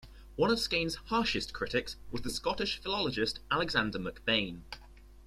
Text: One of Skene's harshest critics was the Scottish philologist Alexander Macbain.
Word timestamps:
One 0.35 0.49
of 0.49 0.59
Skene's 0.59 0.95
harshest 0.95 1.53
critics 1.53 1.95
was 2.09 2.23
the 2.23 2.31
Scottish 2.31 2.81
philologist 2.81 3.39
Alexander 3.51 3.99
Macbain. 3.99 4.63